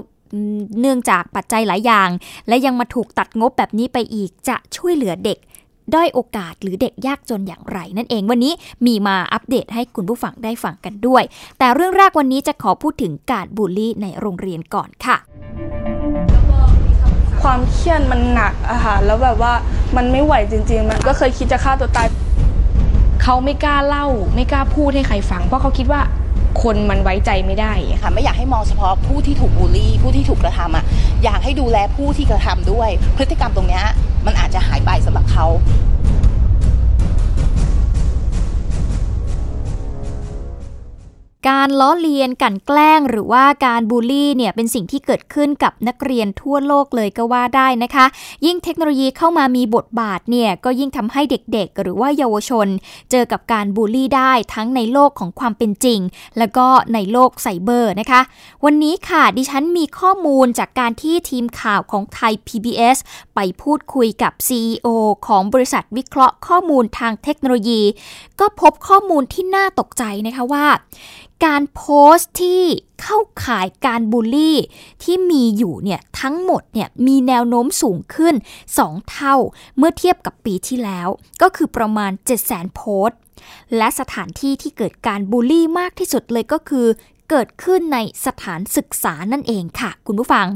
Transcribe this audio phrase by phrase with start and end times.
[0.80, 2.08] เนื่องจากปัจจัยหลายอย่าง
[2.48, 5.38] และยังมาถูกตัดงบแบบนี้ไปอีกจะช่วยเหลือเด็ก
[5.94, 8.52] ด้อยโอกาสหรือเด็กยากจนอย่างไร นั่นเองวันนี้
[8.86, 11.22] มีมาอัปเดตให้คุณผู้ฟังได้ฟังกันด้วย
[11.58, 15.16] แต่เรื่องแรกวันนี้จะขอพูดถึงการบูลลี่ในโรงเรียนก่อนค่ะ
[17.42, 19.52] ความเครียดมันหนักอะค่ะแล้วแบบว่า
[19.96, 22.08] มันไม่ไหวจริง ๆ มันก็เคยคิดจะฆ่าตัวตาย
[23.22, 26.00] เขาไม่กล้าเล่า ไม่กล้าพูดให้ใครฟัง เพราะเขาคิดว่า
[26.62, 27.72] คนมันไว้ใจไม่ได้
[28.02, 30.84] ค่ะไม่อยากให้มองเฉพาะผู้ที่ถูกบูลลี่ ผู้ที่ถูกกระทำอะ
[31.24, 33.80] อยากให้ดูแลผู้ที่กระทำด้วย พฤติกรรมตรงนี้
[34.26, 35.46] มันอาจจะหายไปสำหรับเขา
[41.48, 48.06] การล้อเลียนกันแกล้งหรือว่าการบูลลี่เนี่ยเป็นสิ่งที่เกิดขึ้นกับนักเรียนทั่วโลกเลยก็ว่าได้นะคะ
[48.46, 52.66] ยิ่งเทคโนโลยีเข้ามามีบทบาทเนี่ยก็ยิ่งทำให้เด็กๆ หรือว่าเยาวชน
[53.10, 56.00] เจอกับการบูลลี่ได้ทั้งในโลกของความเป็นจริง
[56.38, 58.20] แล้วก็ในโลกไซเบอร์นะคะ
[58.64, 62.96] วันนี้ค่ะดิฉันมีข้อมูลจากการที่ทีมข่าวของไทย PBS
[63.34, 64.86] ไปพูดคุยกับ CEO
[65.26, 67.82] ของบริษัทวิเคราะห์ข้อมูลทางเทคโนโลยี
[68.40, 70.66] ก็พบข้อมูลที่น่าตกใจนะคะว่า
[71.44, 71.84] การโพ
[72.14, 72.62] สต์ที่
[73.02, 74.58] เข้าข่ายการบูลลี่
[75.02, 78.34] ที่มีอยู่เนี่ยทั้งหมดเนี่ยมีแนวโน้มสูงขึ้น
[78.76, 79.36] 2 เท่า
[79.76, 81.08] เมื่อเทียบกับปีที่แล้ว
[81.42, 82.12] ก็คือประมาณ
[82.44, 83.18] 700,000โพสต์
[83.76, 86.86] และสถานที่ที่เกิดการบูลลี่มากที่สุดเลยก็คือ
[87.30, 90.46] เกิดขึ้นในสถานศึกษานั่นเองค่ะ คุณผู้ฟัง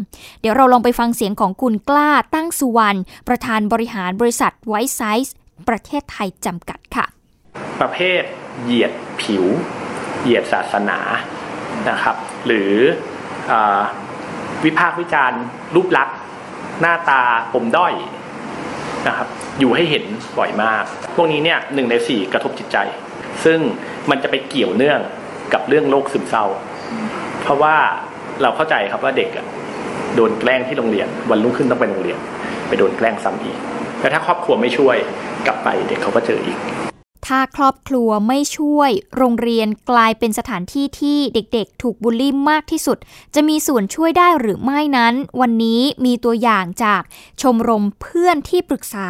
[0.41, 5.35] เดี๋ยวเราลองไปฟังเสียงของคุณกล้าตั้งสุวรรณประธานบริหารบริษัทไวซ์ไซส์
[5.69, 7.07] ประเทศไทยจำกัดค่ะ
[7.81, 8.23] ประเภท
[8.63, 9.45] เหยียดผิว
[10.25, 10.99] เหยียดศาสนา
[11.91, 12.73] นะครับ หรือ
[13.53, 13.55] อ
[14.65, 15.43] วิพากษ์วิจารณ์
[15.75, 16.17] รูปลักษณ์
[16.81, 17.23] หน้าตา
[17.55, 17.95] ปมด้อย
[19.09, 19.29] นะครับ
[19.61, 20.05] อยู่ให้เห็น
[20.39, 20.85] บ่อยมาก
[21.15, 22.77] พวกนี้เนี่ยหนึ่งในสี่กระทบจิตใจ
[23.45, 23.59] ซึ่ง
[24.11, 25.01] มันจะไปเกี่ยวเนื่อง
[25.53, 26.45] กับเรื่องโรคซึมเศร้า
[27.43, 27.77] เพราะว่า
[28.43, 29.47] เราเข้าใจครับว่าเด็กอะ
[30.17, 32.19] โดนแกล้งที่โรงเรียน วันรุ่งขึ้นต้องไปโรงเรียน
[32.69, 33.59] ไปโดนแกล้งซ้ำอีก
[34.01, 34.97] แต่ถ้าครอบครัวไม่ช่วย
[35.47, 36.59] กลับไปเด็กเขาก็เจออีก
[37.27, 42.99] ถ้าครอบครัวไม่ช่วย โรงเรียนกลายเป็นสถานที่ที่เด็กๆ ถูกบูลลี่มากที่สุด
[43.35, 47.03] จะมีส่วนช่วยได้หรือไม่นั้น วันนี้มีตัวอย่างจาก
[47.43, 49.07] ชมรมเพื่อนที่ปรึกษา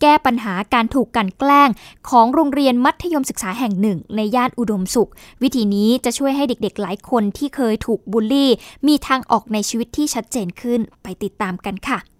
[0.00, 1.70] แก้ปัญหาการถูกกันแกล้ง
[2.08, 5.10] ของโรงเรียนมัธยมศึกษาแห่งหนึ่ง ในย่านอุดมสุข
[5.42, 8.50] วิธีนี้จะช่วยให้เด็กๆ หลายคนที่เคยถูกบูลลี่
[8.86, 12.17] มีทางออกในชีวิตที่ชัดเจนขึ้นไปติดตามกันค่ะ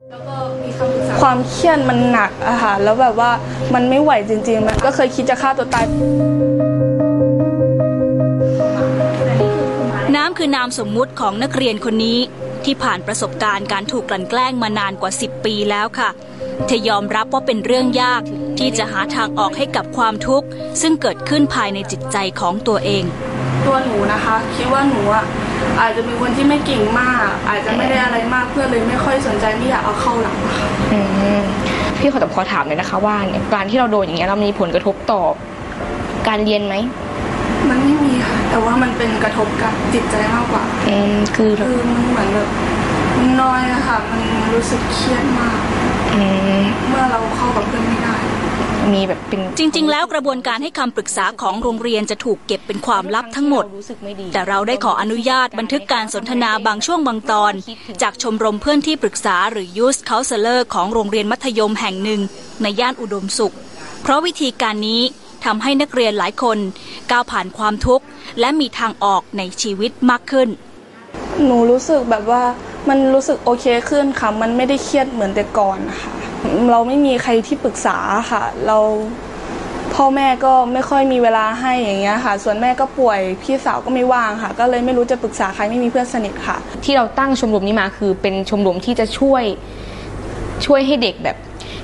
[1.20, 3.30] ความเครียดมันหนักอะค่ะแล้วแบบว่า
[3.74, 5.84] มันไม่ไหวจริง ๆ มันก็เคยคิดจะฆ่าตัวตาย
[10.16, 12.18] น้ำคือนามสมมุติของนักเรียนคนนี้
[12.64, 16.10] ที่ผ่านประสบการณ์การถูกกลั่นแกล้งมานานกว่า 10 ปีแล้วค่ะ
[16.66, 18.22] เธอยอมรับว่าเป็นเรื่องยาก
[18.58, 20.46] ที่จะหาทางออกให้กับความทุกข์
[20.82, 23.04] ซึ่งเกิดขึ้นภายในจิตใจของตัวเอง
[23.66, 25.24] ตัวหนูนะคะ คิดว่าหนูอะ
[25.80, 30.68] อาจจะเป็นคนที่ไม่เก่งมาก อาจจะไม่ได้อะไรมากเพื่อนเลยไม่ค่อยสนใจไม่อยากเอาเข้าหลังค่ะ
[31.98, 33.16] พี่ขอตอบขอถามเลยนะคะว่า
[33.54, 35.22] การที่เราโดนอย่างเงี้ยเรามีผลกระทบต่อ
[36.28, 36.74] การเรียนไหม
[37.68, 42.48] มันไม่มีค่ะแต่ว่ามันเป็นกระทบกับจิตใจมากกว่าอืมคือคือมันเหมือนแบบ
[43.18, 44.22] มันน้อยอะค่ะมัน
[44.54, 45.58] รู้สึกเครียดมาก
[46.14, 46.22] อื
[46.58, 48.16] มเมื่อเราเข้ากับเพื่อนไม่ได้
[48.92, 57.52] มีแบบเป็นจริง ๆ แล้วกระบวนการให้คำปรึกษาของโรงเรียนจะถูกเก็บเป็นความลับทั้งหมดรู้สึกไม่ดีแต่เราได้ขออนุญาตบันทึกการสนทนาบางช่วงบางตอน
[58.02, 62.20] จากชมรมเพื่อนที่ปรึกษาหรือ Youth Counselor ของโรงเรียนมัธยมแห่งหนึ่ง
[62.62, 63.54] ในย่านอุดมสุข
[64.02, 65.02] เพราะวิธีการนี้
[65.44, 66.58] ทำให้นักเรียนหลายคน
[67.10, 68.04] ก้าวผ่านความทุกข์
[68.40, 70.48] และมีทางออกในชีวิตมากขึ้น
[71.44, 72.42] หนูรู้สึกแบบว่า
[72.88, 76.10] มันรู้สึกโอเคขึ้นค่ะ มันไม่ได้เครียดเหมือนแต่ก่อนนะคะ
[76.70, 77.96] เราไม่มีใครที่ปรึกษา
[78.30, 78.78] ค่ะ เรา
[79.94, 89.44] พ่อแม่ก็ไม่ค่อยมีเวลาให้อย่างเงี้ยค่ะ ส่วนแม่ก็ป่วยพี่สาวก็ไม่ว่างค่ะ ก็เลยไม่รู้จะปรึกษาใครไม่มีเพื่อนสนิทค่ะ ที่เราตั้งชมรมนี้มาคือเป็นชมรมที่จะช่วย
[90.66, 91.36] ช่วยให้เด็กแบบ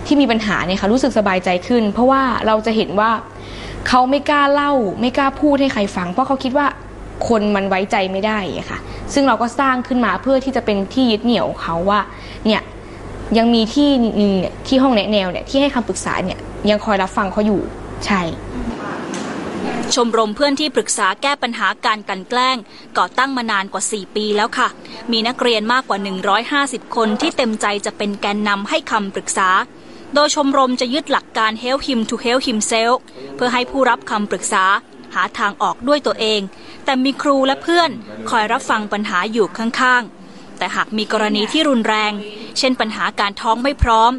[0.06, 3.10] ที่มีปัญหาเนี่ยค่ะรู้สึกสบายใจขึ้น เพราะว่าเราจะเห็นว่า
[3.88, 6.66] เขาไม่กล้าเล่า ไม่กล้าพูดให้ใครฟัง เพราะเขาคิดว่า
[7.28, 8.38] คนมันไว้ใจไม่ได้
[8.70, 8.78] ค่ะ
[9.14, 12.00] ซึ่งเราก็สร้างขึ้นมาเพื่อที่จะเป็นที่ยึดเหนี่ยวเขาว่า
[12.46, 12.62] เนี่ย
[13.38, 13.88] ยังมีที่
[14.20, 14.32] นึง
[14.68, 16.38] ที่ห้องแนะแนวเนี่ยที่ให้คำปรึกษาเนี่ย
[16.70, 17.60] ยังคอยรับฟังเขาอยู่
[18.06, 18.22] ใช่
[19.94, 22.56] ชมรมเพื่อนที่ปรึกษาแก้ปัญหาการกันแกล้ง
[22.98, 24.68] ก่อตั้งมานานกว่า 4 ปีแล้วค่ะ
[25.12, 25.98] มีนักเรียนมากกว่า
[26.82, 29.48] 150 คนที่เต็มใจจะเป็นแกนนำให้คำปรึกษา
[30.14, 32.96] โดยชมรมจะยึดหลักการ help him to help himself
[33.36, 34.64] เพื่อให้ผู้รับคำปรึกษา
[35.14, 36.40] หาทางออกด้วยตัวเอง
[36.84, 37.90] แต่มีครูและเพื่อน
[38.30, 40.23] คอยรับฟังปัญหาอยู่ข้างๆ
[40.58, 42.12] แต่หากมีกรณีที่รุนแรง
[42.58, 44.12] เช่นปัญหาการท้องไม่พร้อม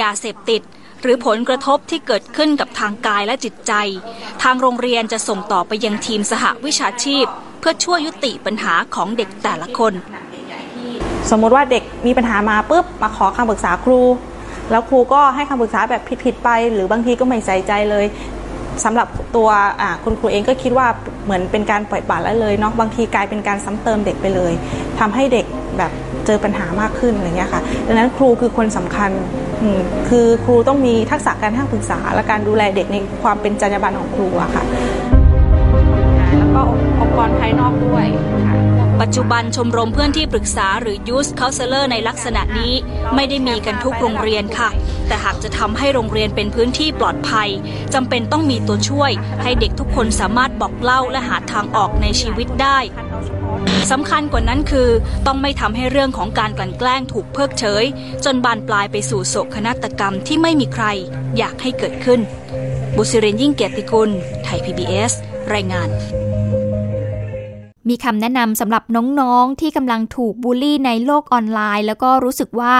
[0.00, 0.62] ยาเสพติด
[1.02, 3.72] หรือผลกระทบที่เกิดขึ้นกับทางกายและจิตใจ
[4.42, 7.26] ทางโรงเรียนจะส่งต่อไปยังทีมสหวิชาชีพ
[7.60, 9.92] เพื่อช่วยยุติปัญหาของเด็กแต่ละคน
[11.30, 14.00] สมมุติว่าเด็กมีปัญหามาปุ๊บมาขอคำปรึกษาครู
[14.70, 18.06] แล้วครูก็ให้คำปรึกษาแบบผิดๆไป หรือบางทีก็ไม่ใส่ใจเลย
[18.84, 19.48] สำหรับตัว
[20.04, 20.86] คุณครูเองก็คิดว่า
[21.24, 24.52] เหมือนเป็นการปล่อยปละละเลยเนาะบางทีกลายเป็นการซ้ำเติมเด็กไปเลย
[24.98, 25.46] ทำให้เด็ก
[25.78, 25.92] แบบ
[26.26, 29.10] เจอปัญหามากขึ้นอะไรเงี้ยค่ะดังนั้นครูคือคนสำคัญ
[30.08, 34.64] คือครูต้องมีทักษะการให้ปรึกษา และการดูแลเด็กในความเป็นจรรยาบรรณของครูอะค่ะ
[36.38, 36.60] แล้วก็
[37.00, 38.06] องค์กรภายนอกด้วย
[39.00, 42.72] ปัจจุบันชมรมเพื่อนที่ปรึกษาหรือ Youth Counselor ในลักษณะนี้
[43.14, 44.68] ไม่ได้มีกันทุกโรงเรียนค่ะ
[45.08, 47.48] แต่หากจะทำให้โรงเรียนเป็นพื้นที่ปลอดภัย
[47.94, 49.12] จำเป็นต้องมีตัวช่วย
[49.42, 52.78] ให้เด็กทุกคนสามารถบอกเล่าและหาทางออกในชีวิตได้
[53.90, 54.88] สำคัญกว่านั้นคือ
[55.26, 57.84] ต้องไม่ทำให้เรื่องของการกลั่นแกล้งถูกเพิกเฉย
[58.24, 60.84] จนบานปลายไปสู่โศกนาฏกรรมที่ไม่มีใคร
[61.38, 62.20] อยากให้เกิดขึ้น
[62.96, 64.10] บุษรินยิ่งเกียรติกุล
[64.44, 65.12] ไทย PBS
[65.54, 65.90] รายงาน
[67.88, 68.82] มีคำแนะนำสำหรับ
[69.20, 72.74] น้องๆที่กำลังถูกบูลลี่ในโลกออนไลน์ แล้วก็รู้สึกว่า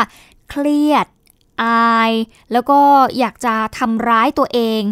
[0.51, 1.07] เครียด
[1.63, 2.13] อาย
[2.53, 2.79] แล้วก็
[3.19, 4.83] อยากจะทำร้ายตัวเอง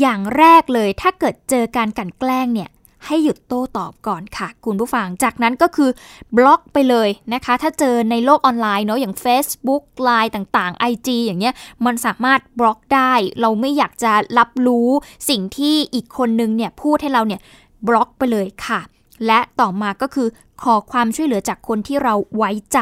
[0.00, 2.70] อย่างแรกเลยถ้าเกิดเจอการกลั่นแกล้งเนี่ย
[3.06, 5.90] ให้หยุดโต้ตอบก่อนค่ะ คุณผู้ฟัง จากนั้นก็คือ
[6.36, 11.54] บล็อกไปเลยนะคะ ถ้าเจอในโลกออนไลน์เนาะอย่าง Facebook Line ต่างๆ IG อย่างเงี้ย
[11.86, 14.88] มันสามารถบล็อกได้ เราไม่อยากจะรับรู้
[15.30, 17.40] สิ่งที่อีกคนนึงเนี่ยพูดให้เราเนี่ย
[17.88, 18.80] บล็อกไปเลยค่ะ
[19.26, 20.28] และต่อมาก็คือ
[20.62, 22.80] ขอความช่วยเหลือจากคนที่เราไว้ใจ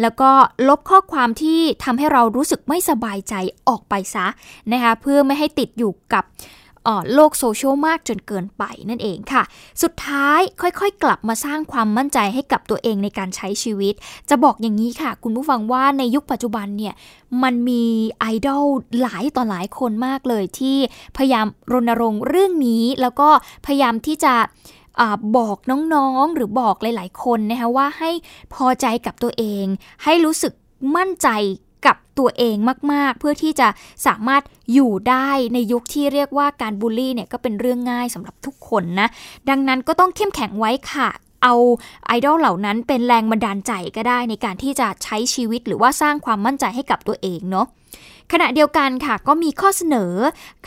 [0.00, 0.30] แล้วก็
[0.68, 3.34] ลบข้อความที่ทำให้เรารู้สึกไม่สบายใจ
[3.68, 4.26] ออกไปซะ
[4.72, 6.24] นะคะเพื่อไม่ให้ติดอยู่กับ
[7.14, 9.42] โลกโซเชียลมากจนเกินไปนั่นเองค่ะ
[9.82, 13.94] สุดท้ายค่อยๆ กลับมาสร้างความมั่นใจให้กับตัวเองในการใช้ชีวิต
[14.30, 16.94] จะบอกอย่างนี้ค่ะ คุณผู้ฟังว่าในยุคปัจจุบันเนี่ย
[17.42, 17.84] มันมี
[18.20, 18.64] ไอดอล
[19.00, 20.76] หลายต่อหลายคนมากเลยที่
[21.16, 23.28] พยายามรณรงค์เรื่องนี้ แล้วก็
[23.66, 24.34] พยายามที่จะ
[24.98, 25.02] อ
[25.36, 25.58] บอก
[25.94, 28.10] น้องๆ หรือบอกหลาย ๆ คนนะคะว่าให้
[28.54, 29.64] พอใจกับตัวเอง
[30.04, 30.52] ให้รู้สึก
[30.96, 31.28] มั่นใจ
[31.86, 32.56] กับตัวเอง
[32.92, 33.68] มาก ๆ เพื่อที่จะ
[34.06, 34.42] สามารถ
[34.72, 39.08] อยู่ได้ในยุคที่เรียกว่าการบูลลี่เนี่ยก็เป็นเรื่องง่ายสำหรับทุกคนนะ
[39.48, 41.08] ดังนั้นก็ต้องเข้มแข็งไว้ค่ะ
[41.42, 41.54] เอา
[42.06, 47.66] ไอดอลเหล่านั้นเป็นแรงบันดาลใจก็ได้ในการที่จะใช้ชีวิตหรือว่าสร้างความมั่นใจให้กับตัวเองเนาะ
[48.32, 50.12] ขณะเดียวกันค่ะก็มีข้อเสนอ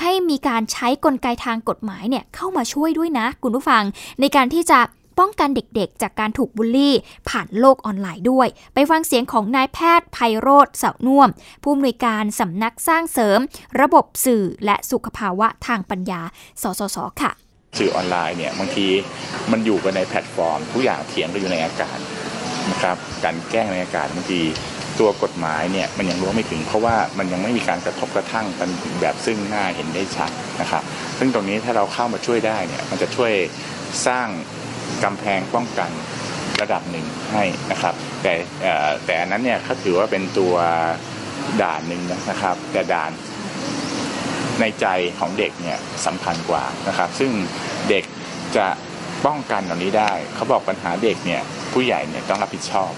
[0.01, 3.84] ให้มีการใช้กลไกทางกฎหมายเนี่ยเข้ามาช่วยด้วยนะคุณผู้ฟัง
[4.20, 4.79] ในการที่จะ
[5.20, 6.96] ป้องกันเด็กๆ จากการถูกบูลลี่
[7.29, 11.29] ผ่านโลกออนไลน์ด้วย ไปฟังเสียงของนายแพทย์ไพโรธเสาน่วม
[11.63, 13.39] ผู้อำนวยการสำนักสร้างเสริม
[13.82, 16.22] ระบบสื่อและสุขภาวะทางปัญญา
[16.62, 17.32] สสส ค่ะ
[17.79, 18.88] สื่อออนไลน์เนี่ยบางที
[19.51, 21.98] มันอยู่กันในแพลตฟอร์ม ทุกอย่างเถียงกันอยู่ในอากาศ
[22.72, 24.41] นะครับการแกล้งในอากาศบางที
[25.00, 28.69] ตัวกฎหมายเนี่ยมันยังรู้ไม่ถึง เพราะว่ามันยังไม่มีการกระทบกระทั่งกัน
[29.01, 30.31] แบบซึ่งหน้าเห็นได้ชัด
[30.62, 30.83] นะครับ
[31.17, 33.33] ซึ่งตรงนี้ถ้าเราเข้ามาช่วยได้เนี่ยมันจะช่วย
[34.07, 34.27] สร้าง
[35.03, 35.89] กำแพงป้องกัน
[36.62, 38.33] ระดับหนึ่งให้นะครับ แต่
[39.05, 40.55] แต่อันนั้นเนี่ยเขาถือว่าเป็นตัว
[41.62, 43.12] ด่านหนึ่งนะครับ แต่ด่าน
[44.59, 44.85] ในใจ
[45.19, 47.31] ของเด็กเนี่ยสำคัญกว่านะครับ ซึ่ง
[47.89, 48.03] เด็ก
[48.57, 48.67] จะ
[49.25, 51.41] ป้องกันเหล่านี้ได้ เขาบอกปัญหาเด็กเนี่ย
[51.73, 52.91] ผู้ใหญ่เนี่ยต้องรับผิดชอบ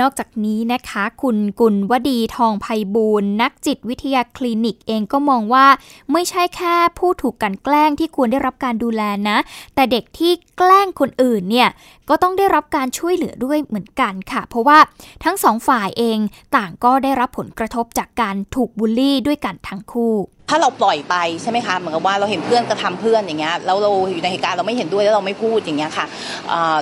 [0.00, 5.66] นอกจากนี้นะคะ คุณกุลวดีทองไพบูลนักจิตวิทยาคลินิกเองก็มองว่า
[6.12, 9.38] ไม่ใช่แค่ผู้ถูกกันแกล้งที่ควรได้รับการดูแลนะ
[9.74, 11.68] แต่เด็กที่แกล้งคนอื่นเนี่ย
[12.08, 14.78] ก็ต้องได้รับการช่วยเหลือด้วยเหมือนกันค่ะ เพราะว่า
[15.24, 16.18] ทั้งสองฝ่ายเอง
[16.56, 20.14] ต่างก็ได้รับผลกระทบจากการถูกบูลลี่ด้วยกันทั้งคู่
[20.50, 26.06] ถ้าเราปล่อยไปใช่ไหมคะเหมือนกับว่าเราเห็นเพื่อนกระทาเพื่อนอย่างเงี้ยแล้วเราอยู่ในเหตุการณ์เราไม่เห็นด้วยแล้วเราไม่พูดอย่างเงี้ยค่ะ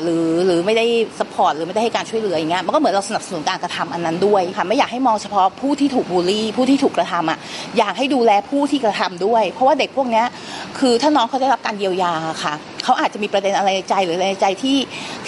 [0.02, 0.86] หรือหรือไม่ได้
[1.18, 7.38] สปอร์ตหรือไม่ได้ให้การช่วยเหลืออย่างเงี้ยมันก็เหมือนเราสนับสนุนการกระทำอันนั้นด้วยค่ะไม่อยากให้มองเฉพาะผู้ที่ถูกบูลลี่ ผู้ที่ถูกกระทำอะ
[7.78, 10.26] อยากให้ดูแลผู้ที่กระทำด้วย เพราะว่าเด็กพวกเนี้ย
[10.78, 12.12] คือถ้าน้องเขาได้รับการเยียวยา
[12.44, 12.54] ค่ะ
[12.84, 14.78] เขาอาจจะมีประเด็นอะไรในใจหรืออะไรในใจที่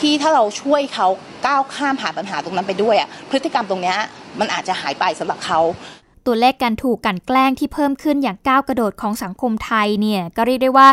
[0.00, 1.06] ที่ถ้าเราช่วยเขา
[1.46, 3.96] ก้าวข้ามผ่านปัญหาตรงนั้นไปด้วยอะพฤติกรรมตรงเนี้ย
[4.40, 5.60] มันอาจจะหายไปสำหรับเขา
[6.26, 10.88] ตัวเลขการถูกกันแกล้งที่เพิ่มขึ้นอย่างก้าวกระโดดของสังคมไทยเนี่ยก็เรียกได้ว่า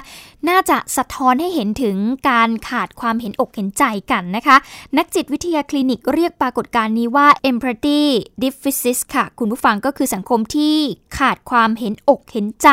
[0.50, 1.98] น่าจะสะท้อนให้เห็นถึง
[2.30, 4.58] การขาดความเห็นอกเห็นใจกันนะคะ
[4.98, 8.02] นักจิตวิทยาคลินิกเรียกปรากฏการณ์นี้ว่า empathy
[8.44, 10.78] deficit ค่ะ คุณผู้ฟังก็คือสังคมที่
[11.18, 12.70] ขาดความเห็นอกเห็นใจ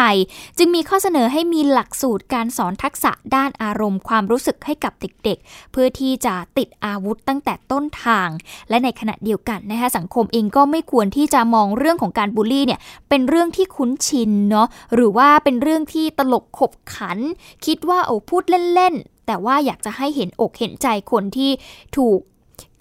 [0.59, 8.29] จึงมีข้อเสนอให้มีหลักสูตรการสอนทักษะด้านอารมณ์ความรู้สึกให้กับเด็กๆ เพื่อที่จะติดอาวุธตั้งแต่ต้นทาง
[8.69, 17.19] และในขณะเดียวกันนะคะสังคมเองก็ไม่ควรที่จะมองเรื่องของการบูลลี่เนี่ยเป็นเรื่องที่คุ้นชินเนาะหรือว่าเป็นเรื่องที่ตลกขบขัน
[17.67, 18.43] คิดว่าโอ้พูด
[18.75, 21.51] เล่นๆ แต่ว่าอยากจะให้เห็นอกเห็นใจคนที่
[21.97, 22.21] ถูก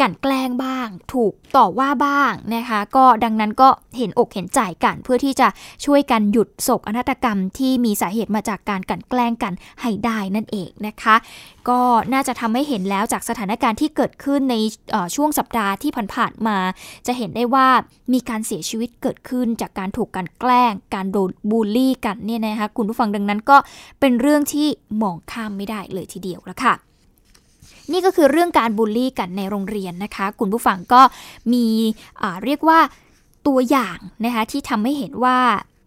[0.01, 5.47] กันแกล้งบ้าง ถูกต่อว่าบ้างนะคะ ก็ดังนั้นก็เห็นอกเห็นใจกันเพื่อที่จะ
[5.85, 11.15] ช่วยกันหยุดโศกอนาตกรรมที่มีสาเหตุมาจากการกันแกล้งกันให้ได้นั่นเองนะคะ
[11.69, 11.81] ก็
[12.13, 14.55] น่าจะทำให้เห็นแล้วจากสถานการณ์ที่เกิดขึ้นใน
[15.15, 16.57] ช่วงสัปดาห์ที่ผ่านๆมา
[17.07, 17.67] จะเห็นได้ว่า
[18.13, 23.57] มีการเสียชีวิตเกิดขึ้นจากการถูกกันแกล้ง การโดนบูลลี่กันเนี่ยนะคะคุณผู้ฟังดังนั้นก็
[23.99, 24.67] เป็นเรื่องที่
[25.01, 26.88] มองข้ามไม่ได้เลยทีเดียวละค่ะ
[27.91, 31.01] นี่ก็คือเรื่องการบูลลี่กันในโรงเรียนนะคะ คุณผู้ฟังก็
[31.53, 31.65] มี
[32.45, 32.79] เรียกว่า
[33.47, 35.37] ตัวอย่างนะคะที่ทำให้เห็นว่า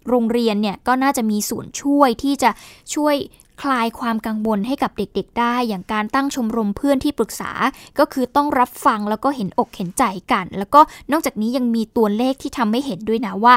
[0.09, 2.51] โรงเรียนเนี่ยก็น่าจะมีส่วนช่วยที่จะ
[2.95, 3.15] ช่วย
[3.63, 7.51] คลายความกังวลให้กับเด็กๆ ได้ อย่างการตั้งชมรมเพื่อนที่ปรึกษา
[7.99, 10.81] ก็คือต้องรับฟังแล้วก็เห็นอกเห็นใจกัน แล้วก็
[11.13, 13.55] นอกจากนี้ยังมีตัวเลขที่ทำให้เห็นด้วยนะว่า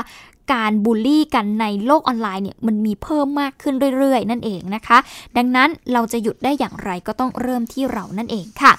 [0.54, 4.98] การบูลลี่กันในโลกออนไลน์เนี่ยมันมีเพิ่มมากขึ้นเรื่อยๆ นั่นเองนะคะ
[5.38, 8.74] ดังนั้นเราจะหยุดได้อย่างไรก็ต้องเริ่มที่เรานั่นเองค่ะ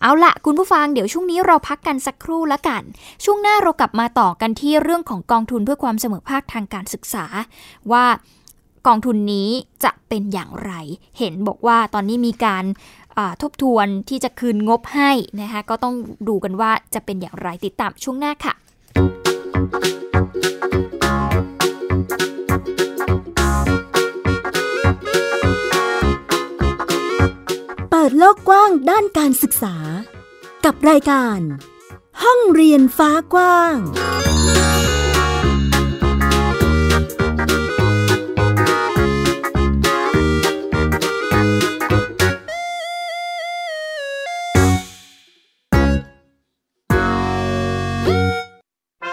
[0.00, 2.82] เอาละคุณผู้ฟังเดี๋ยวช่วงนี้เราพักกันสักครู่ละกัน
[3.24, 7.24] ช่วงหน้าเรากลับมาต่อกันที่เรื่องของกองทุนเพื่อความเสมอภาคทางการศึกษา
[7.92, 8.04] ว่า
[8.86, 9.48] กองทุนนี้
[9.84, 10.72] จะเป็นอย่างไร
[11.18, 12.64] เห็นบอกว่าตอนนี้มีการ
[13.42, 15.10] ทบทวนที่จะคืนงบให้
[15.40, 15.94] นะคะก็ต้อง
[16.28, 18.54] ดูกันว่าจะเป็นอย่างไรติดตามช่วงหน้าค่ะ
[27.90, 29.76] เปิดโลกกว้างด้านการศึกษา
[30.64, 31.40] กับรายการ
[32.22, 33.76] ห้องเรียนฟ้ากว้าง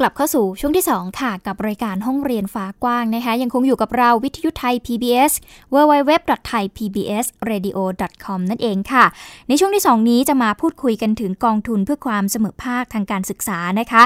[0.00, 5.32] กลับเข้าสู่ช่วงที่ 2 ค่ะ กับรายการห้องเรียนฟ้ากว้างนะคะ ยังคงอยู่กับเราวิทยุไทย PBS
[5.74, 9.04] www.thaipbsradio.com นั่นเองค่ะ
[9.48, 14.02] ในช่วงที่ 2 นี้จะมาพูดคุยกันถึงกองทุนเพื่อความเสมอภาคทางการศึกษานะคะ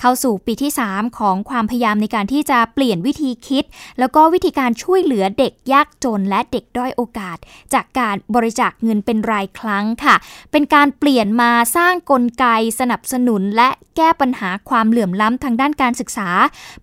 [0.00, 3.64] เข้าสู่ปีที่ 3 ของความพยายามในการที่จะเปลี่ยนวิธีคิด
[3.98, 7.38] แล้วก็วิธีการช่วยเหลือเด็กยากจนและเด็กด้อยโอกาส
[7.74, 10.14] จากการบริจาคเงินเป็นรายครั้งค่ะ
[10.52, 12.46] เป็นการเปลี่ยนมาสร้างกลไก
[12.80, 16.28] สนับสนุน และแก้ปัญหาความเหลื่อมล้ำทางด้านการศึกษา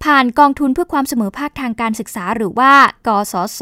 [0.03, 2.71] ผ่านกองทุนเพื่อความเสมอภาคทางการศึกษา หรือว่า
[3.07, 3.61] กสศ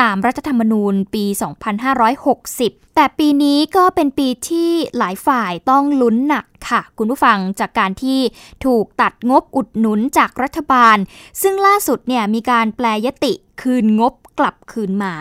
[0.00, 8.18] ตามรัฐธรรมนูญปี 2560แต่ปีนี้ก็เป็นปีที่หลายฝ่ายต้องลุ้นหนักค่ะ คุณผู้ฟังจากการที่
[8.64, 10.96] ถูกตัดงบอุดหนุนจากรัฐบาล
[11.42, 15.14] ซึ่งล่าสุดเนี่ยมีการแปลยติคืนงบกลับคืนมา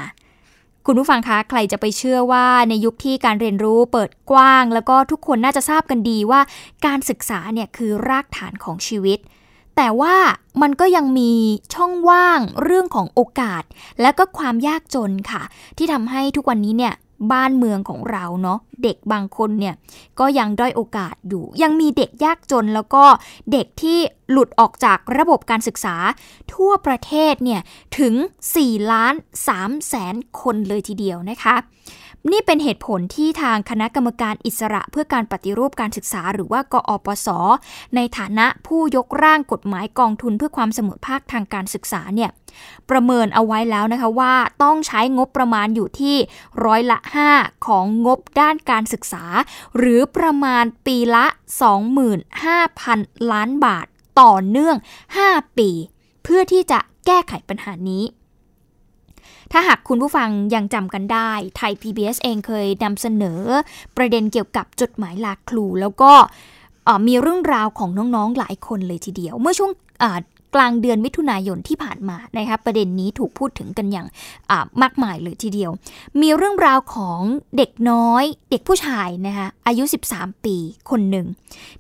[0.86, 6.42] คุณผู้ฟังคะใครจะไปเชื่อว่าในยุคที่การเรียนรู้เปิดกว้าง แล้วก็ทุกคนน่าจะทราบกันดีว่า
[6.86, 9.20] การศึกษาเนี่ยคือรากฐานของชีวิต
[9.76, 10.16] แต่ว่า
[10.62, 11.34] มันก็ยังมี
[11.74, 13.64] ช่องว่างเรื่องของโอกาส
[14.02, 15.44] และก็ความยากจนค่ะ
[15.78, 16.94] ที่ทำให้ทุกวันนี้เนี่ย
[17.32, 19.76] บ้านเมืองของเราเนาะเด็กบางคนเนี่ย
[20.20, 23.04] ก็ยังด้อยโอกาสอยู่ ยังมีเด็กยากจนแล้วก็
[23.52, 24.00] เด็กที่
[24.32, 25.96] หลุดออกจากระบบการศึกษา
[26.54, 27.62] ทั่วประเทศเนี่ย
[28.00, 28.14] ถึง
[28.54, 29.14] 4 ล้าน
[29.52, 31.56] 3แสนคนเลยทีเดียวนะคะ
[32.32, 37.28] นี่เป็นเหตุผลที่ทางคณะกรรมการอิสระเพื่อการปฏิรูปการศึกษา หรือว่ากอปศ
[37.96, 42.30] ในฐานะผู้ยกร่างกฎหมายกองทุนเพื่อความเสมอภาคทางการศึกษาเนี่ย
[42.90, 46.16] ประเมินเอาไว้แล้วนะคะว่าต้องใช้งบประมาณอยู่ที่
[46.66, 47.00] ร้อยละ
[47.34, 49.26] 5 ของงบด้านการศึกษา
[49.78, 51.26] หรือประมาณปีละ
[52.50, 53.86] 25,000 ล้านบาท
[54.22, 54.78] ต่อเนื่อง
[55.18, 55.70] 5 ปี
[56.24, 58.04] เพื่อที่จะแก้ไขปัญหานี้
[59.54, 63.42] ถ้าหากคุณผู้ฟังยังจำกันได้ ไทย PBS เองเคยนำเสนอ
[63.98, 66.12] ประเด็นเกี่ยวกับจดหมายลาครู แล้วก็
[67.08, 69.72] มีเรื่องราวของน้องๆหลายคนเลยทีเดียว เมื่อช่วง
[70.56, 74.08] กลางเดือนมิถุนายนที่ผ่านมานะคะประเด็นนี้ถูกพูดถึงกันอย่าง
[74.82, 75.72] มากมายเลยทีเดียว
[76.22, 77.20] มีเรื่องราวของ
[77.58, 80.56] เด็กน้อย เด็กผู้ชายนะคะอายุ 13 ปี
[80.90, 81.28] คนหนึ่ง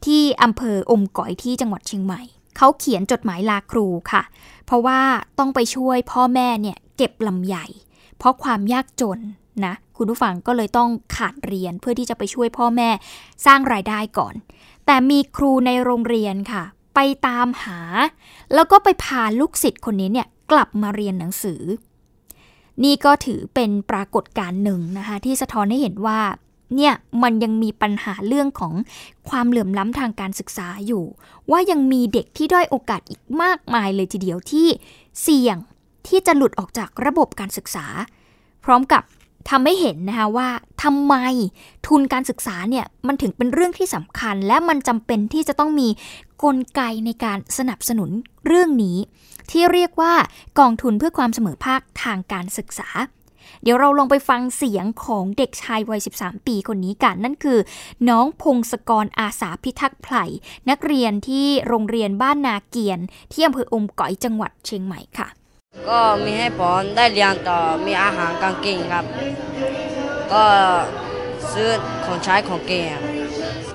[0.05, 2.21] ที่อำเภออมก๋อยที่จังหวัดเชียงใหม่
[2.57, 4.23] เขาเขียนจดหมายลาครูค่ะ
[4.65, 4.99] เพราะว่า
[5.39, 7.65] ต้องไปช่วยพ่อแม่เนี่ย เก็บลำใหญ่
[8.17, 9.19] เพราะความยากจน
[9.65, 12.89] นะคุณผู้ฟังก็เลยต้องขาดเรียนเพื่อที่จะไปช่วยพ่อแม่
[13.45, 14.35] สร้างรายได้ก่อน
[14.85, 16.63] แต่มีครูในโรงเรียนค่ะ
[16.95, 17.79] ไปตามหา
[18.53, 21.61] แล้วก็ไปพาลูกศิษย์คนนี้เนี่ยกลับมาเรียนหนังสือ
[22.83, 26.19] นี่ก็ถือเป็นปรากฏการณ์หนึ่งนะคะที่สะท้อนให้เห็นว่า
[26.75, 28.73] เนี่ยมันยังมีปัญหาเรื่องของ
[29.29, 31.03] ความเหลื่อมล้ำทางการศึกษาอยู่
[31.51, 34.67] ว่ายังมีเด็กที่ด้อยโอกาสอีกมากมายเลยทีเดียวที่
[35.21, 35.57] เสี่ยง
[36.07, 37.85] ที่จะหลุดออกจากระบบการศึกษา
[38.65, 39.03] พร้อมกับ
[39.49, 40.49] ทำให้เห็นนะคะว่า
[40.83, 41.15] ทำไม
[41.87, 45.89] ทุนการศึกษาเนี่ยมันถึงเป็นเรื่องที่สำคัญ และมันจำเป็นที่จะต้องมี
[46.43, 48.09] กลไกในการสนับสนุน
[48.47, 48.97] เรื่องนี้
[49.51, 50.13] ที่เรียกว่า
[50.59, 52.89] กองทุนเพื่อความเสมอภาคทางการศึกษา
[53.63, 57.59] เดี๋ยวเราลองไปฟังเสียงของเด็กชายวัย 13 ปีคนนี้กัน นั่นคือ
[58.09, 60.23] น้องพงศกรอาสาพิทักษ์ไผ่
[60.69, 62.99] นักเรียนที่โรงเรียนบ้านนาเกียน
[63.31, 65.27] ที่อำเภออมก๋อยจังหวัดเชียงใหม่ค่ะ
[65.89, 69.05] ก็มีให้ผมได้เรียนต่อมีอาหารกางเกงครับ
[70.33, 70.43] ก็
[71.53, 71.69] ซื้อ
[72.05, 72.97] ของใช้ของเกง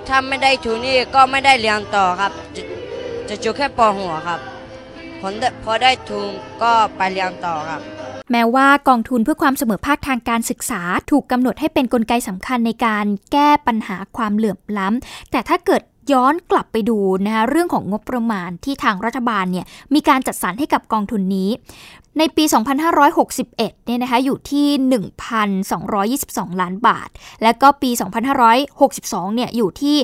[0.08, 2.62] ถ้าไม่ได้ทุนนี่ก็ไม่ได้เรียนต่อครับ จะ
[3.28, 4.40] จะจบแค่ปหัวครับ
[5.20, 5.32] ผล
[5.64, 6.26] พอได้ทุน
[6.62, 7.82] ก็ไปเรียนต่อครับ
[8.32, 21.50] แม้ว่ากองทุนเพื่อความเสมอภาคทางการศึกษา ถูกกำหนดให้เป็นนกลไกสำคัญในการแก้ปัญหาความเหลื่อมล้ำแต่ถ้าเกิด ย้อนกลับไปดูนะคะเรื่องของงบประมาณที่ทางรัฐบาลเนี่ยมีการจัดสรรให้กับกองทุนนี้
[22.18, 22.44] ในปี
[23.14, 24.66] 2561 เนี่ยนะคะอยู่ที่
[25.74, 27.08] 1,222 ล้านบาท
[27.42, 27.90] และก็ปี
[28.62, 29.96] 2562 เนี่ยอยู่ที่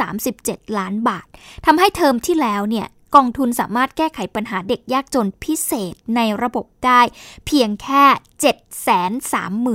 [0.00, 1.26] 2,537 ล้านบาท
[1.66, 7.00] ทำให้เทอมที่แล้วเนี่ยกองทุนสามารถแก้ไขปัญหาเด็กยากจนพิเศษในระบบได้
[7.46, 8.04] เพียงแค่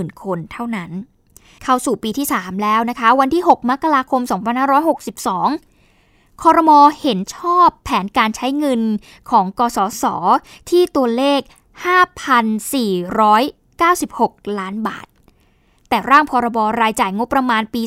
[0.09, 0.91] 730,000 คนเท่านั้น
[1.63, 4.21] เข้าสู่ปีที่ 3 แล้วนะคะ วันที่ 6 มกราคม
[5.67, 8.81] 2562 คอรมอเห็นชอบแผนการใช้เงิน
[9.31, 10.03] ของกสศ
[10.69, 11.39] ที่ตัวเลข
[13.39, 15.07] 5,496 ล้านบาท
[15.89, 17.81] แต่ร่างพรบรายจ่ายงบประมาณปี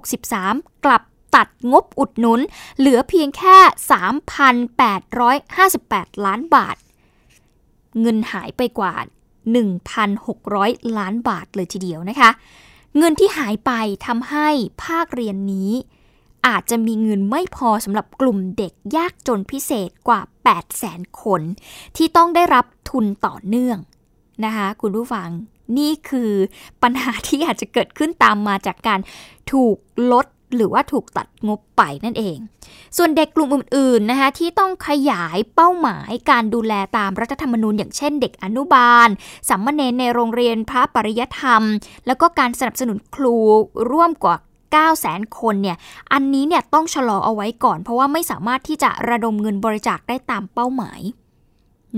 [0.00, 1.02] 2563 กลับ
[1.36, 2.40] ตัดงบอุดหนุน
[2.78, 3.56] เหลือเพียงแค่
[5.28, 6.76] 3,858 ล้านบาท
[8.00, 8.94] เงินหายไปกว่า
[10.16, 12.30] 1,600 ล้านบาทเลยทีเดียวนะคะ
[12.98, 13.72] เงินที่หายไป
[14.06, 14.48] ทำให้
[14.84, 15.70] ภาคเรียนนี้
[16.46, 20.20] อาจจะมีเงินไม่พอสำหรับกลุ่มเด็กยากจนพิเศษกว่า
[20.70, 21.40] 800,000 คน
[21.96, 23.78] ที่ต้องได้รับทุนต่อเนื่อง
[24.44, 25.28] นะคะคุณผู้ฟัง
[25.78, 26.32] นี่คือ
[26.82, 29.00] ปัญหาที่อาจจะเกิดขึ้นตามมาจากการ
[29.52, 29.76] ถูก
[30.12, 32.38] ลด หรือว่าถูกตัดงบไปนั่นเอง
[32.96, 39.08] ส่วนเด็กกลุ่มอื่นๆนะคะที่ต้องขยายเป้าหมายการดูแลตามรัฐธรรมนูญ อย่างเช่นเด็กอนุบาล
[39.48, 41.62] สัมมเนในโรงเรียนพระปริยธรรม
[42.06, 43.36] แล้วก็การสนับสนุนครู
[43.90, 44.36] ร่วมกว่า
[44.72, 45.76] 9 0 0แสนคนเนี่ย
[46.12, 51.00] อันนี้เนี่ยต้องชะลอเอาไว้ก่อน เพราะว่าไม่สามารถที่จะระดมเงินบริจาคได้ตามเป้าหมาย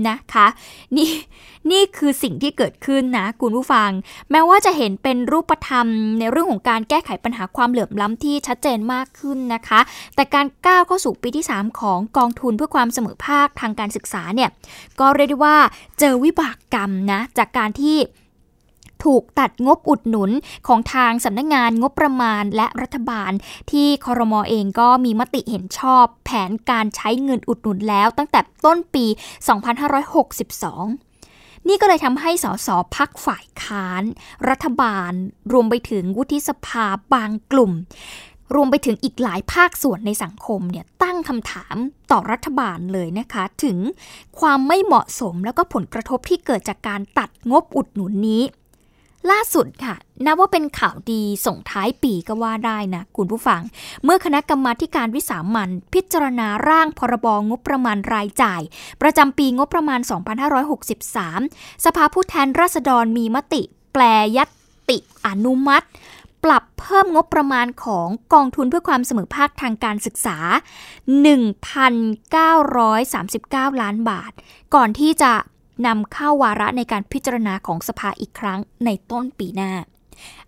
[0.07, 0.47] นะคะ
[0.97, 1.09] นี่
[1.71, 3.89] นี่คือสิ่งที่เกิดขึ้นนะคุณผู้ฟัง
[4.31, 5.87] แม้ว่าจะเห็นเป็นรูปธรรม
[6.19, 9.79] ในเรื่องของการแก้ไขปัญหาความเหลื่อมล้ำที่ชัดเจนมากขึ้นนะคะ
[10.15, 14.49] แต่การก้าวเข้าสู่ปีที่ 3 ของกองทุนเพื่อความเสมอภาคทางการศึกษาเนี่ย
[14.99, 15.57] ก็เรียกได้ว่า
[15.99, 17.97] เจอวิบากกรรมนะจากการที่
[19.03, 20.31] ถูกตัดงบอุดหนุน
[20.67, 23.31] ของทางสำนักงงานงบประมาณและรัฐบาล
[23.71, 29.05] ที่คอรมอเองก็มีมติเห็นชอบ แผนการใช้เงินอุดหนุนแล้วตั้งแต่ต้นปี
[30.31, 34.03] 2562นี่ก็เลยทำให้สสพักฝ่ายค้าน
[34.49, 35.11] รัฐบาล
[35.53, 37.71] รวมไปถึงวุฒิสภาบางกลุ่ม
[38.55, 41.75] รวมไปถึงอีกหลายภาคส่วนในสังคมเนี่ยตั้งคำถาม
[42.11, 43.77] ต่อรัฐบาลเลยนะคะ ถึง
[44.39, 48.43] ความไม่เหมาะสมแล้วก็ผลกระทบที่เกิดจากการตัดงบอุดหนุนนี้
[49.31, 53.61] ล่าสุดค่ะ นับว่าเป็นข่าวดีส่งท้ายปีก็ว่าได้นะ คุณผู้ฟัง
[54.03, 58.61] เมื่อคณะกรรมาการวิสามันพิจารณาร่างพรบงบประมาณรายจ่าย
[59.01, 59.99] ประจำปีงบประมาณ
[60.91, 63.61] 2563 สภาผู้แทนราษฎรมีมติ
[63.93, 64.03] แปล
[64.37, 64.49] ยัต
[64.89, 65.87] ติอนุมัติ
[66.43, 70.37] ปรับเพิ่มงบประมาณของกองทุนเพื่อความเสมอภาคทางการศึกษา
[73.65, 74.31] 1,939 ล้านบาท
[74.75, 75.31] ก่อนที่จะ
[75.85, 79.71] นำเข้าวาระในการพิจารณาของสภาอีกครั้งในต้นปีหน้า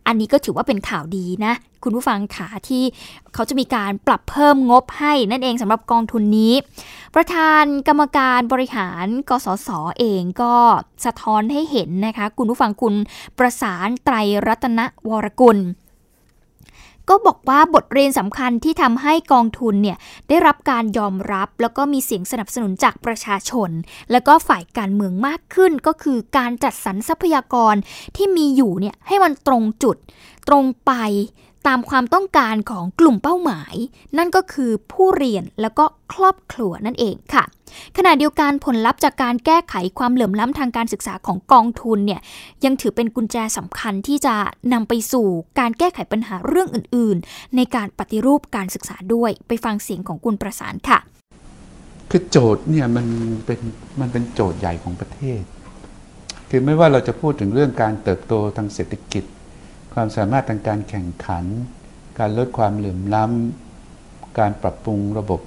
[0.07, 2.83] อันนี้ก็ถือว่าเป็นข่าวดีนะ คุณผู้ฟังขาที่
[3.33, 6.53] เขาจะมีการปรับเพิ่มงบให้นั่นเองสำหรับกองทุนนี้
[7.15, 10.55] ประธานกรรมการบริหารกสศเองก็
[11.05, 12.93] สะท้อนให้เห็นนะคะ คุณผู้ฟังคุณ
[13.37, 14.15] ประสานไตร
[14.47, 15.57] รัตนวรกุล
[17.09, 19.97] ก็บอกว่าบทเรียนสำคัญที่ทำให้กองทุนเนี่ย
[20.29, 23.69] ได้รับการยอมรับ แล้วก็มีเสียงสนับสนุนจากประชาชน
[24.11, 27.75] แล้วก็ฝ่ายการเมืองมากขึ้นก็คือการจัดสรรทรัพยากร
[28.15, 29.97] ที่มีอยู่เนี่ยให้มันตรงจุด
[30.47, 30.91] ตรงไป
[31.67, 33.73] ตามความต้องการของกลุ่มเป้าหมาย
[34.17, 37.43] นั่นก็คือผู้เรียนแล้วก็ครอบครัวนั่นเองค่ะ
[37.97, 42.21] ขณะเดียวกันผลลัพธ์จากการแก้ไขความเหลื่อมล้ำทางการศึกษาของกองทุนเนี่ย
[42.65, 44.35] ยังถือเป็นกุญแจสำคัญที่จะ
[44.73, 45.27] นำไปสู่
[45.59, 50.99] การแก้ไขปัญหาเรื่องอื่น ๆ ในการปฏิรูปการศึกษาด้วยไปฟังเสียงของคุณประสานค่ะ
[52.09, 53.05] คือโจทย์เนี่ยมัน
[53.45, 53.59] เป็น
[53.99, 55.41] มันเป็นโจทย์ใหญ่ของประเทศ
[56.49, 59.23] คือไม่ว่าเราจะพูดถึงเรื่องการเติบโตทางเศรษฐกิจ
[59.99, 61.45] ความสามารถทางการแข่งขัน
[62.19, 65.41] การลดความเหลื่อมล้ำ การปรับปรุงระบบ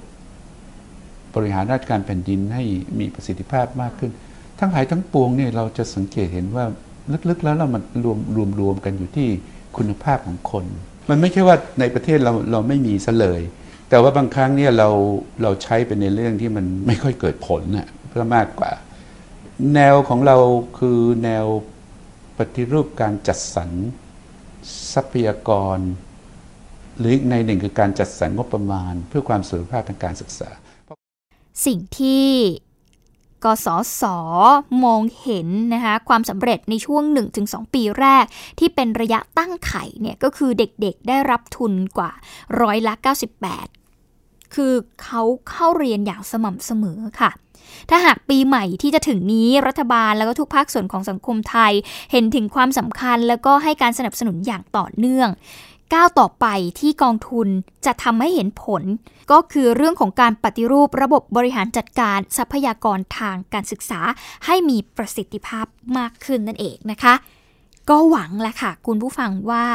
[1.35, 2.63] บริหารราชการแผ่นดินให้
[2.99, 4.11] มีประสิทธิภาพมากขึ้น
[4.59, 6.65] ทั้งหลายทั้งปวงเนี่ยเราจะสังเกตเห็นว่า
[7.29, 9.27] ลึกๆแล้วเรามันรวมรวมรวมกันอยู่ที่
[9.77, 10.65] คุณภาพของคน
[11.09, 13.41] มันไม่ใช่ว่าในประเทศเราเราไม่มีซะเลย
[13.89, 14.89] แต่ว่าบางครั้งเนี่ยเรา
[15.43, 18.71] เราใช้เป็นในเรื่องที่มันไม่ค่อยเกิดผลนะเพื่อมากกว่า
[19.75, 20.37] แนวของเรา
[20.79, 21.45] คือแนว
[22.37, 23.71] ปฏิรูปการจัดสรร
[24.93, 25.79] ทรัพยากร
[26.99, 30.49] หรือในหนึ่งคือการจัดสรรงบประมาณ เพื่อความสุขภาพทางการศึกษา
[31.65, 32.27] สิ่งที่
[33.43, 33.67] กส
[34.01, 34.03] ศ
[34.83, 37.03] มองเห็นนะคะความสำเร็จในช่วง
[37.39, 38.25] 1-2 ปีแรก
[38.59, 42.11] ที่เป็นระยะตั้งไข่เนี่ยก็คือเด็กๆได้รับทุนกว่า
[42.61, 42.93] ร้อยละ
[43.73, 47.31] 98 คือเขาเข้าเรียนอย่างสม่ำเสมอค่ะ
[47.89, 51.73] ถ้าหากปีใหม่ที่จะถึงนี้รัฐบาลแล้วก็ทุกภาคส่วนของสังคมไทย
[52.11, 55.29] เห็นถึงความสำคัญแล้วก็ให้การสนับสนุนอย่างต่อเนื่อง
[55.93, 56.45] ก้าวต่อไป
[56.79, 57.47] ที่กองทุน
[57.85, 58.83] จะทำให้เห็นผล
[59.31, 63.99] ก็คือเรื่องของการปฏิรูประบบบริหารจัดการทรัพยากรทางการศึกษา
[64.45, 65.65] ให้มีประสิทธิภาพ
[65.97, 67.13] มากขึ้นนั่นเองนะคะ
[67.89, 69.65] ก็หวังแหละค่ะ คุณผู้ฟังว่า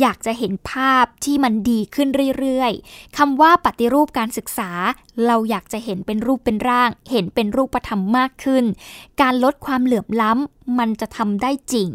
[0.00, 4.70] อยากจะเห็นภาพที่มันดีขึ้นเรื่อยๆคำว่าปฏิรูปการศึกษา
[5.26, 8.64] เราอยากจะเห็นเป็นรูปเป็นร่าง เห็นเป็นรูปธรรมมากขึ้น
[9.20, 11.90] การลดความเหลื่อมล้ำมันจะทำได้จริง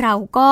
[0.00, 0.48] เราก็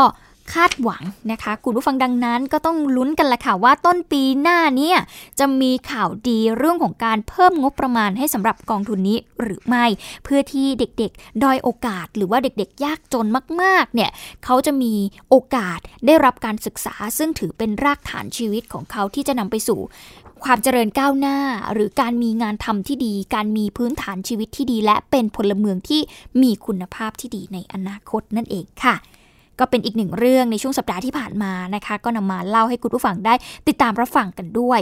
[0.54, 4.98] คาดหวังนะคะ คุณผู้ฟังดังนั้นก็ต้องลุ้นกันละค่ะว่าต้นปีหน้าเนี่ย
[5.38, 9.85] จะมีข่าวดีเรื่องของการเพิ่มงบประมาณให้สำหรับกองทุนนี้หรือไม่
[10.24, 13.26] เพื่อที่เด็กๆด้อยโอกาส หรือว่าเด็กๆ ยากจน
[13.62, 14.11] มากๆเนี่ย
[14.44, 14.94] เขาจะมี
[15.30, 19.80] โอกาสได้รับการศึกษา ซึ่งถือเป็นรากฐานชีวิตของเขาที่จะนำไปสู่
[20.44, 21.38] ความเจริญก้าวหน้า
[21.72, 26.00] หรือการมีงานทำที่ดี การมีพื้นฐานชีวิตที่ดี และเป็นพลเมืองที่
[26.42, 28.96] มีคุณภาพที่ดีในอนาคตนั่นเองค่ะ
[29.60, 33.34] ก็เป็นอีกหนึ่งเรื่องในช่วงสัปดาห์ที่ผ่านมานะคะ ก็นำมาเล่าให้คุณผู้ฟังได้
[33.68, 34.80] ติดตามรับฟังกันด้วย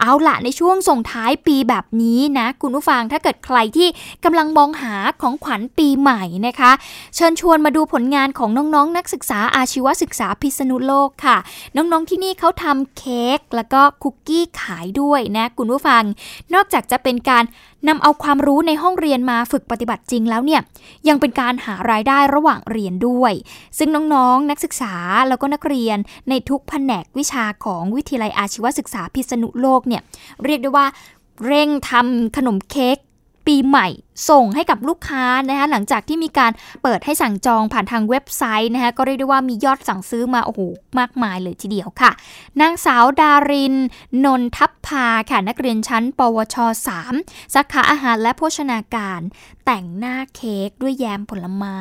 [0.00, 3.88] เอาละในช่วงส่งท้ายปีแบบนี้นะคุณผู้ฟังถ้าเกิดใครที่
[4.24, 6.72] กำลังมองหาของขวัญปีใหม่นะคะ
[7.14, 11.36] เชิญชวนมาดูผลงานของน้องๆนนักศึกษาอาชีวศึกษาพิษณุโลกค่ะ
[11.76, 16.02] น้องๆที่นี่เขาทำเค้กแล้วก็คุกกี้ขายด้วยนะคุณผู้ฟัง
[16.54, 17.44] นอกจากจะเป็นการ
[17.88, 20.60] นำเอาความรู้ในห้องเรียนมาฝึกปฏิบัติจริงแล้วเนี่ย
[21.08, 23.32] ยังเป็นการหารายได้ระหว่างเรียนด้วย
[23.78, 24.94] ซึ่งน้องๆ นักศึกษา
[25.28, 30.02] แล้วก็นักเรียนในทุกแผนกวิชาของวิทยาลัยอาชีวศึกษาพิษณุโลกเนี่ย
[30.44, 30.86] เรียกได้ว่า
[31.46, 32.98] เร่งทำขนมเค้ก
[33.46, 33.88] ปีใหม่
[34.30, 40.60] ส่งให้กับลูกค้านะคะหลังจากที่มีการเปิดให้สั่งจองผ่านทางเว็บไซต์นะคะก็เรียกได้ว่ามียอดสั่งซื้อมาโอ้โห
[40.98, 42.10] มากมายเลยทีเดียวค่ะ
[42.60, 43.74] นางสาวดาริน
[44.24, 46.56] นนทัพพาค่ะนักเรียนชั้น ปวช
[47.04, 49.20] 3 สาขาอาหารและโภชนาการ
[49.66, 51.80] แต่งหน้าเค้กด้วยแยมผลไม้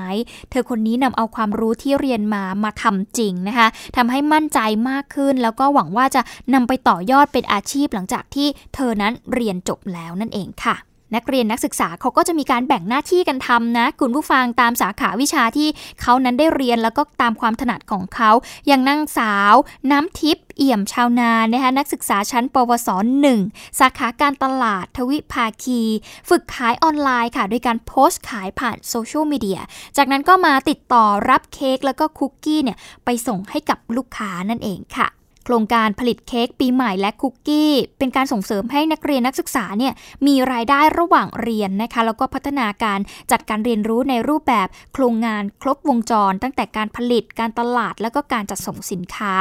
[0.50, 6.22] เธอคนนี้นำเอาความรู้ที่เรียนมามาทำจริงนะคะทำให้มั่นใจมากขึ้น แล้วก็หวังว่าจะ
[6.54, 10.78] นำไปต่อยอดเป็นอาชีพหลังจากที่เธอนั้นเรียนจบแล้วนั่นเองค่ะ
[11.16, 15.68] นักเรียนนักศึกษาเขาก็จะมีการแบ่งหน้าที่กันทำนะคุณผู้ฟังตามสาขาวิชาที่
[16.02, 18.32] เขานั้นได้เรียนแล้วก็ตามความถนัดของเขา
[18.68, 19.54] อย่างนางสาว
[19.92, 22.90] น้ำทิพย์เอี่ยมชาวนานะคะนักศึกษาชั้น ปวส
[23.22, 23.40] หนึ่ง
[23.80, 25.82] สาขาการตลาดทวิภาคี
[26.30, 29.60] ฝึกขายออนไลน์ค่ะ โดยการโพสต์ขายผ่านโซเชียลมีเดีย
[29.98, 35.08] จากนั้นก็มาติดต่อรับเค้กแล้วก็คุกกี้เนี่ยไปส่งให้กับลูกค้านั่นเองค่ะ
[35.46, 39.94] โครงการผลิตเค้กปีใหม่และคุกกี้ เป็นการส่งเสริมให้นักเรียนนักศึกษาเนี่ย
[40.28, 43.00] มีรายได้ระหว่างเรียนนะคะ แล้วก็พัฒนาการ
[43.32, 49.34] จัดการเรียนรู้ในรูปแบบโครงงานครบวงจร ตั้งแต่การผลิตการตลาดแล้วก็การจัดส่งสินค้า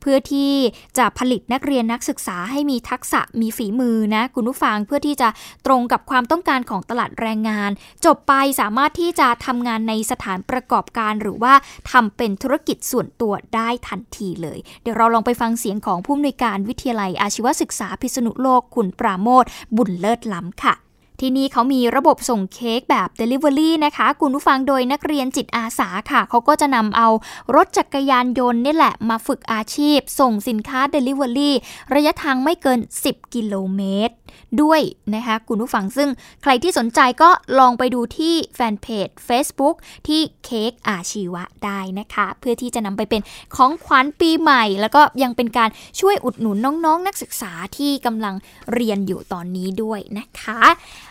[0.00, 0.52] เพื่อที่
[0.98, 5.28] จะผลิตนักเรียนนักศึกษาให้มีทักษะมีฝีมือนะคุณผู้ฟังเพื่อที่จะ
[5.66, 7.70] ตรงกับความต้องการของตลาดแรงงาน
[8.04, 11.54] จบไปสามารถที่จะทำงานในสถานประกอบการ หรือว่า
[11.90, 19.44] ทำเป็นธุรกิจส่วนตัวได้ทันทีเลย เดี๋ยวเราลองไปฟังเสียงของผู้อำนวยการวิทยาลัยอาชีวศึกษาพิษณุโลกคุณปราโมท
[19.76, 20.74] บุญเลิศล้ำค่ะ
[21.20, 27.08] ที่นี่เขามีระบบส่งเค้กแบบ Delivery นะคะ คุณผู้ฟังโดยนักเรียนจิตอาสาค่ะ เขาก็จะนำเอา
[27.54, 31.50] รถจักรยานยนต์นี่แหละมาฝึกอาชีพ ส่งสินค้า Delivery
[31.94, 34.14] ระยะทางไม่เกิน 10 กิโลเมตร
[34.62, 34.80] ด้วย
[35.14, 36.08] นะคะคุณผู้ฟังซึ่ง
[36.42, 39.76] ใครที่สนใจก็ลองไปดูที่แฟนเพจ Facebook
[40.08, 43.20] ที่เค้กอาชีวะได้นะคะ เพื่อที่จะนำไปเป็น
[43.56, 45.70] ของขวัญปีใหม่ แล้วก็ยังเป็นการ
[46.00, 48.34] ช่วยอุดหนุนน้องๆ นักศึกษาที่กำลัง
[48.74, 50.60] เรียนอยู่ตอนนี้ด้วยนะคะ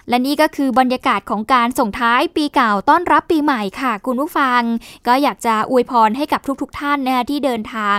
[0.10, 4.62] และนี่ก็คือบรรยากาศของการส่งท้ายปีเก่าต้อนรับปีใหม่ค่ะ คุณผู้ฟัง
[5.08, 7.98] ก็อยากจะอวยพรให้กับทุกๆทท่านนะคะที่เดินทาง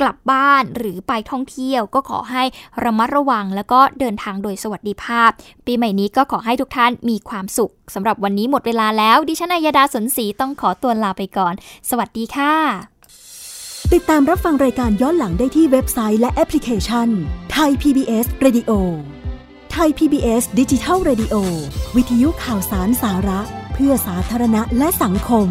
[0.00, 2.44] กลับบ้านหรือไปท่องเที่ยว ก็ขอให้
[2.84, 5.30] ระมัดระวังแล้วก็เดินทางโดยสวัสดิภาพ
[5.66, 11.54] ปีใหม่นี้ก็ขอให้ทุกท่านมีความสุขสำหรับวันนี้หมดเวลาแล้ว ดิฉันอัยดาสนศรีต้องขอตัวลาไปก่อน
[11.90, 12.54] สวัสดีค่ะ
[13.92, 17.08] ติดตามรับฟังรายการย้อนหลังได้ที่เว็บไซต์และแอปพลิเคชัน
[17.52, 18.70] ไทย PBS Radio
[19.72, 21.34] ไทย PBS ดิจิทัล Radio
[21.96, 23.40] วิทยุข่าวสารสาระ
[23.72, 25.48] เพื่อสาธารณะและสังคม